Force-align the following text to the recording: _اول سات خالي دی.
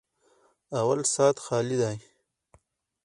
_اول 0.79 1.01
سات 1.13 1.35
خالي 1.45 1.77
دی. 1.81 1.97